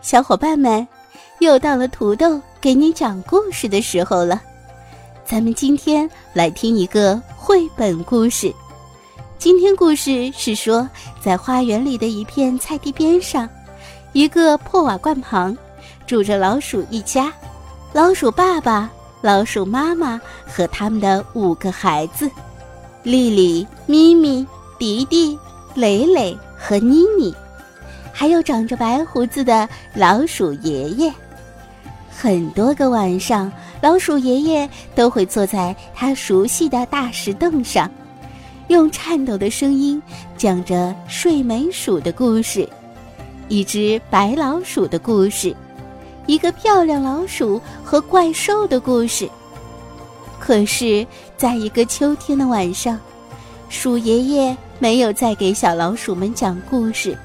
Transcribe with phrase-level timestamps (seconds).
[0.00, 0.86] 小伙伴们，
[1.40, 4.40] 又到了土豆给你讲故事的时候了。
[5.24, 8.52] 咱们今天来听一个绘本故事。
[9.38, 10.88] 今天故事是说，
[11.20, 13.48] 在花园里的一片菜地边上，
[14.12, 15.56] 一个破瓦罐旁，
[16.06, 17.32] 住着老鼠一家，
[17.92, 18.90] 老鼠爸爸。
[19.20, 22.30] 老鼠妈妈和他们的五个孩子：
[23.02, 24.46] 丽丽、咪咪、
[24.78, 25.36] 迪迪、
[25.74, 27.34] 蕾蕾和妮妮，
[28.18, 31.14] 还有长着白胡子的老鼠爷爷。
[32.10, 33.48] 很多个晚上，
[33.80, 37.88] 老鼠爷爷都会坐在他熟悉的大石凳上，
[38.66, 40.02] 用颤抖的声音
[40.36, 42.68] 讲着睡美鼠的故事，
[43.46, 45.54] 一只白老鼠的故事。
[46.26, 49.30] 一个漂亮老鼠和怪兽的故事。
[50.40, 52.98] 可是，在一个秋天的晚上，
[53.68, 57.16] 鼠爷爷没有再给小老鼠们讲故事，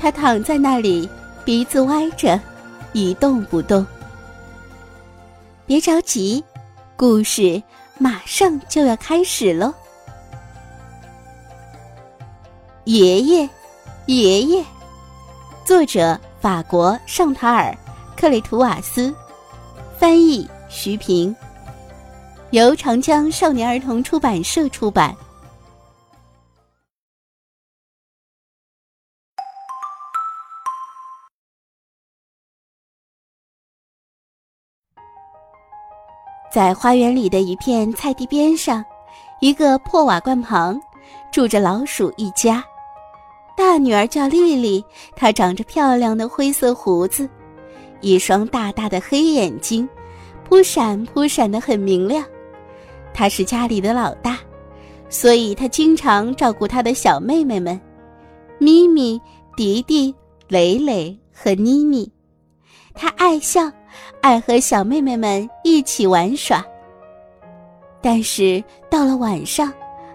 [0.00, 1.06] 他躺在那里，
[1.44, 2.40] 鼻子歪着，
[2.94, 3.86] 一动不动。
[5.66, 6.42] 别着急，
[6.96, 7.62] 故事
[7.98, 9.74] 马上就要开始喽。
[12.84, 13.48] 爷爷，
[14.06, 14.64] 爷爷，
[15.66, 17.76] 作者法国尚塔尔。
[18.16, 19.14] 克雷图瓦斯，
[19.98, 21.34] 翻译徐平，
[22.50, 25.14] 由长江少年儿童出版社出版。
[36.52, 38.84] 在花园里的一片菜地边上，
[39.40, 40.80] 一个破瓦罐旁，
[41.30, 42.64] 住着老鼠一家。
[43.56, 44.84] 大女儿叫丽丽，
[45.14, 47.28] 她长着漂亮的灰色胡子。
[48.00, 49.88] 一双大大的黑眼睛，
[50.48, 52.24] 扑闪扑闪的很明亮。
[53.12, 54.38] 他是家里的老大，
[55.08, 57.78] 所以他经常照顾他的小妹妹们，
[58.58, 59.20] 咪咪、
[59.56, 60.14] 迪迪、
[60.48, 62.10] 蕾蕾和妮妮。
[62.94, 63.70] 他爱笑，
[64.20, 66.64] 爱和小妹妹们一起玩耍。
[68.02, 69.72] 但是到了晚上，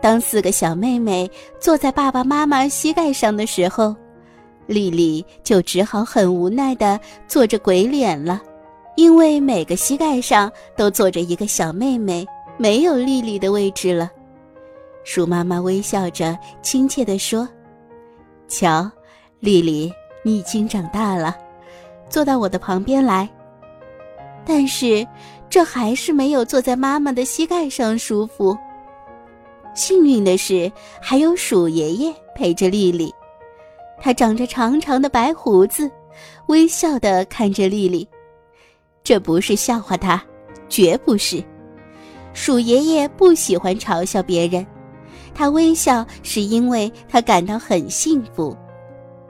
[0.00, 1.30] 当四个小妹妹
[1.60, 3.94] 坐在爸爸妈妈膝盖上的时候，
[4.66, 8.42] 丽丽就只好很无奈的做着鬼脸了，
[8.96, 12.26] 因为每个膝盖上都坐着一个小妹妹，
[12.56, 14.10] 没有丽丽的位置了。
[15.04, 17.48] 鼠妈妈微笑着，亲切地说
[18.46, 18.90] ：“瞧，
[19.40, 19.90] 丽丽，
[20.22, 21.34] 你已经长大了，
[22.08, 23.28] 坐到我的旁边来。”
[24.44, 25.06] 但是，
[25.50, 28.56] 这还是没有坐在妈妈的膝盖上舒服。
[29.74, 30.70] 幸运的是，
[31.00, 33.12] 还有鼠爷爷陪着丽丽。
[34.00, 35.90] 他长着长长的白胡子，
[36.46, 38.08] 微笑的看着丽丽。
[39.04, 40.22] 这不是笑话他，
[40.68, 41.42] 绝不是。
[42.32, 44.66] 鼠爷爷不喜欢嘲笑别人，
[45.34, 48.56] 他微笑是因为他感到很幸福。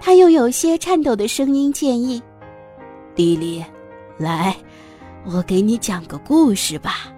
[0.00, 2.22] 他用有些颤抖的声音建议
[3.16, 3.64] ：“丽丽，
[4.18, 4.54] 来，
[5.24, 7.12] 我给你讲个故事吧。”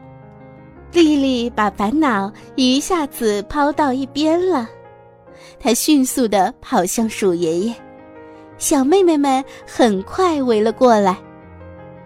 [0.92, 4.69] 丽丽把烦恼一下子抛到一边了。
[5.60, 7.75] 她迅速地跑向鼠爷爷，
[8.58, 11.16] 小妹妹们很快围了过来，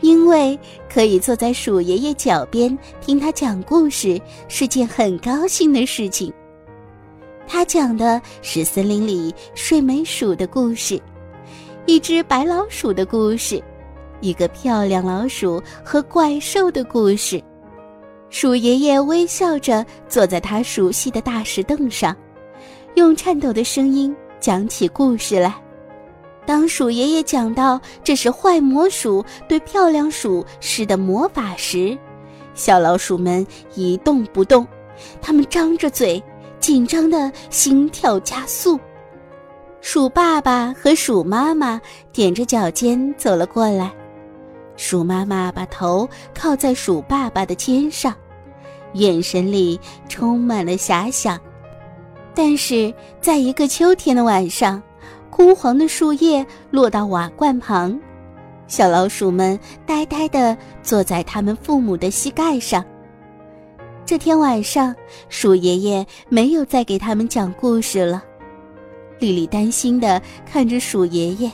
[0.01, 0.59] 因为
[0.93, 6.33] 可以坐在鼠爷爷脚边听他讲故事是件很高兴的事情。
[7.47, 11.01] 他讲的是森林里睡美鼠的故事，
[11.87, 13.63] 一只白老鼠的故事，
[14.23, 17.43] 一个漂亮老鼠和怪兽的故事。
[18.31, 22.17] 鼠爷爷微笑着坐在他熟悉的大石凳上。
[22.95, 25.55] 用颤抖的声音讲起故事来。
[26.45, 31.97] 当鼠爷爷讲到这是坏魔鼠对漂亮鼠施的魔法时，
[32.55, 34.67] 小老鼠们一动不动，
[35.21, 36.23] 它们张着嘴，
[36.59, 38.79] 紧张的心跳加速。
[39.81, 41.81] 鼠爸爸和鼠妈妈
[42.13, 43.93] 踮着脚尖走了过来，
[44.77, 48.15] 鼠妈妈把头靠在鼠爸爸的肩上，
[48.95, 49.79] 眼神里
[50.09, 51.39] 充满了遐想。
[52.35, 54.83] 但是，在一个秋天的晚上，
[55.31, 57.99] 枯黄的树叶落到瓦罐旁，
[58.67, 62.85] 小老鼠们呆呆地坐在他们父母的膝盖上。
[64.05, 64.95] 这天晚上，
[65.29, 68.23] 鼠爷爷没有再给他们讲故事了。
[69.19, 71.53] 丽丽担心的看着鼠爷爷，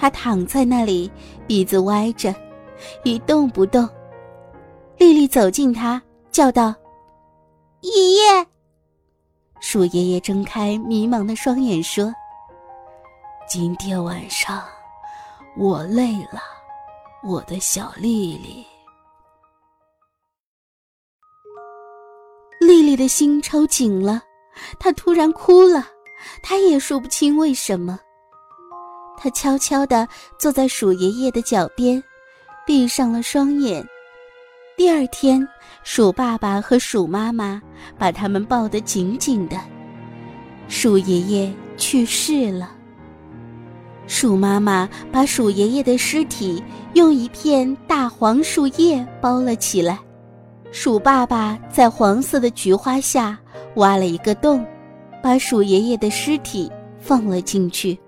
[0.00, 1.12] 他躺在那里，
[1.46, 2.34] 鼻子歪着，
[3.04, 3.86] 一动不动。
[4.96, 6.00] 丽丽走近他，
[6.32, 6.74] 叫道
[7.82, 8.46] ：“爷爷。”
[9.60, 12.10] 鼠爷爷睁开迷茫的双眼，说
[13.46, 14.62] ：“今天晚上
[15.54, 16.40] 我累了，
[17.22, 18.64] 我的小丽丽。”
[22.58, 24.22] 丽丽的心抽紧了，
[24.78, 25.86] 她突然哭了，
[26.42, 28.00] 她也说不清为什么。
[29.22, 30.08] 他悄悄地
[30.38, 32.02] 坐在鼠爷爷的脚边，
[32.66, 33.86] 闭上了双眼。
[34.78, 35.46] 第二天，
[35.82, 37.60] 鼠爸爸和鼠妈妈
[37.98, 39.58] 把他们抱得紧紧的。
[40.68, 42.70] 鼠爷爷去世了。
[44.06, 46.62] 鼠妈妈把鼠爷爷的尸体
[46.94, 49.98] 用一片大黄树叶包了起来。
[50.72, 53.38] 鼠爸爸在黄色的菊花下
[53.74, 54.66] 挖了一个洞，
[55.22, 57.98] 把鼠爷爷的尸体放了进去。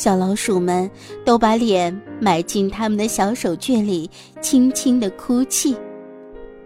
[0.00, 0.90] 小老鼠们
[1.26, 4.10] 都把脸埋进他们的小手绢里，
[4.40, 5.76] 轻轻地哭泣。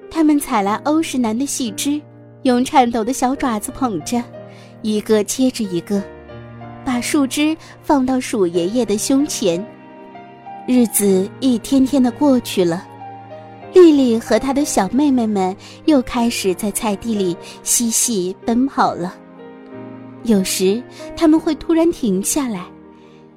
[0.08, 2.00] 他们采来欧石楠的细枝，
[2.44, 4.22] 用颤抖的小爪子捧着，
[4.82, 6.00] 一个接着一个，
[6.84, 9.66] 把树枝放到鼠爷爷的胸前。
[10.64, 12.86] 日子一天天的过去了。
[13.72, 19.12] 丽丽和她的小妹妹们又开始在菜地里嬉戏奔跑了。
[20.22, 20.80] 有时
[21.16, 22.64] 他们会突然停下来，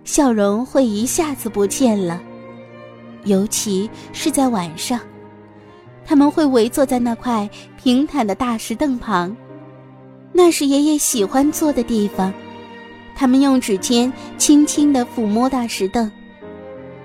[0.07, 2.21] 笑容会一下子不见了。
[3.25, 4.99] 尤其是在晚上，
[6.05, 9.35] 他们会围坐在那块平坦的大石凳旁，
[10.31, 12.33] 那是爷爷喜欢坐的地方。
[13.15, 16.09] 他们用指尖轻轻地抚摸大石凳。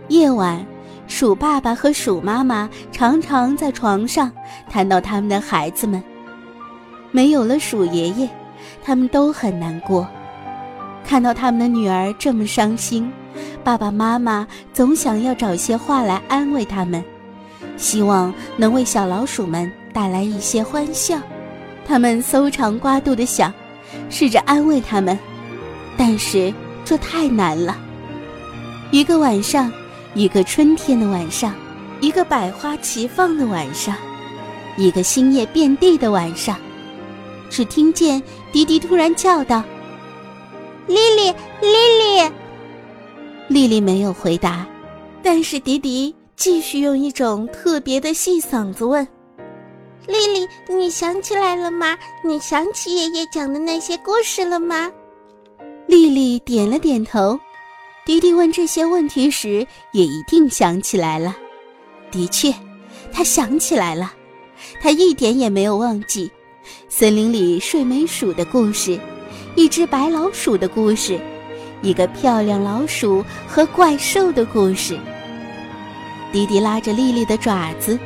[0.08, 0.64] 夜晚。
[1.08, 4.32] 鼠爸爸和鼠妈妈常常在床上
[4.70, 6.02] 谈到他们的孩子们。
[7.10, 8.26] 没有了鼠爷爷，
[8.82, 10.08] 他们都很难过。
[11.04, 13.10] 看到他们的女儿这么伤心，
[13.62, 17.02] 爸爸妈妈总想要找些话来安慰他们，
[17.76, 21.18] 希望能为小老鼠们带来一些欢笑。
[21.86, 23.52] 他们搜肠刮肚的想，
[24.08, 25.18] 试着安慰他们，
[25.96, 26.52] 但是
[26.84, 27.76] 这太难了。
[28.90, 29.72] 一个晚上。
[30.14, 31.54] 一个春天的晚上，
[32.02, 33.96] 一个百花齐放的晚上，
[34.76, 36.54] 一个星夜遍地的晚上，
[37.48, 38.22] 只听见
[38.52, 39.64] 迪迪突然叫道
[40.86, 41.30] ：“丽丽，
[41.60, 41.68] 丽
[41.98, 42.32] 丽！”
[43.48, 44.66] 丽丽没有回答，
[45.22, 49.06] 但是迪迪继续用一种特别的细嗓子问
[50.06, 51.96] ：“丽丽，你想起来了吗？
[52.24, 54.90] 你想起爷爷讲的那些故事了吗？”
[55.86, 57.38] 丽丽点了点头。
[58.04, 61.36] 迪迪问这些问题时，也一定想起来了。
[62.10, 62.52] 的确，
[63.12, 64.12] 他想起来了，
[64.80, 66.28] 他一点也没有忘记
[66.88, 68.98] 森林里睡美鼠的故事，
[69.54, 71.20] 一只白老鼠的故事，
[71.82, 74.98] 一个漂亮老鼠和怪兽的故事。
[76.32, 77.98] 迪迪拉着丽丽的爪子，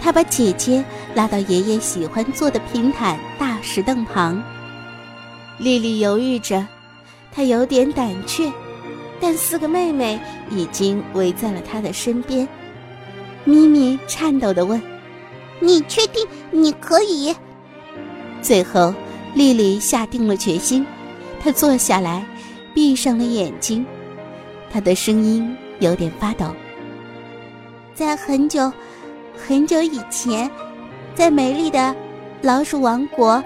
[0.00, 0.84] 他把姐姐
[1.14, 4.42] 拉到爷爷喜欢坐的平坦大石凳旁。
[5.58, 6.66] 丽丽犹豫着，
[7.32, 8.50] 她有点胆怯。
[9.22, 10.18] 但四个妹妹
[10.50, 12.48] 已经围在了他的身边。
[13.44, 14.80] 咪咪颤抖地问
[15.60, 17.36] ：“你确定你可以？”
[18.40, 18.94] 最后，
[19.34, 20.86] 丽丽下定了决心。
[21.40, 22.24] 她坐下来，
[22.74, 23.84] 闭上了眼睛。
[24.70, 26.46] 她的声音有点发抖。
[27.94, 28.72] 在很久、
[29.36, 30.50] 很久以前，
[31.14, 31.94] 在美丽的
[32.42, 33.42] 老鼠王国，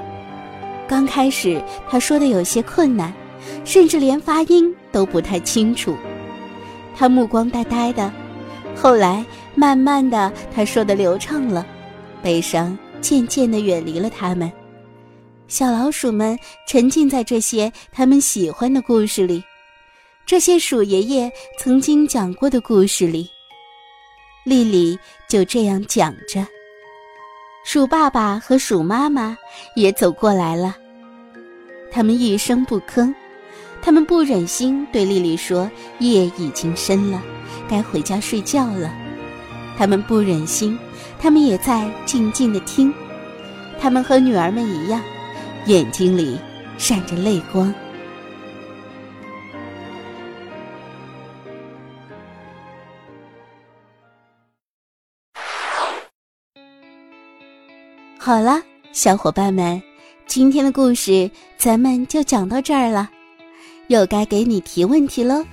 [0.89, 3.13] 刚开始她说的有些困难。
[3.63, 5.95] 甚至连发音都不太清楚，
[6.97, 8.11] 他目光呆呆的。
[8.75, 9.23] 后来，
[9.55, 11.67] 慢慢的，他说的流畅了，
[12.23, 14.51] 悲伤渐渐的远离了他们。
[15.47, 19.45] 小老鼠们沉浸在这些他们喜欢的故事里，
[20.25, 23.29] 这些鼠爷爷曾经讲过的故事里。
[24.45, 24.99] 丽丽
[25.29, 26.47] 就这样讲着，
[27.65, 29.37] 鼠爸爸和鼠妈妈
[29.77, 30.75] 也走过来了，
[31.93, 33.15] 他们一声不吭。
[33.83, 35.71] 他们不忍心对丽丽说
[36.01, 37.23] ：“夜已经深了，
[37.69, 38.91] 该回家睡觉了。”
[39.77, 40.79] 他们不忍心，
[41.19, 42.93] 他们也在静静的听。
[43.79, 45.03] 他们和女儿们一样，
[45.67, 46.39] 眼睛里
[46.77, 47.73] 闪着泪光。
[58.19, 59.83] 好了，小伙伴们，
[60.27, 63.11] 今天的故事咱们就讲到这儿了。
[63.89, 65.45] 又该给你提问题喽。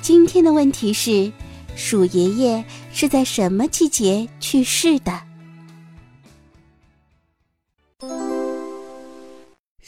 [0.00, 1.32] 今天的问题是：
[1.74, 5.20] 鼠爷爷是在什么季节去世的？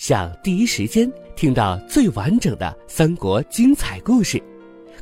[0.07, 4.41] 想第一时间听到最完整的三国精彩故事，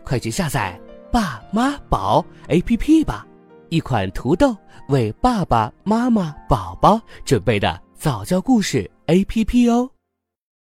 [0.02, 0.80] 快去下载
[1.12, 3.26] 爸妈宝 APP 吧！
[3.68, 4.56] 一款土豆
[4.88, 9.90] 为爸爸妈妈、宝宝准备的早教故事 APP 哦。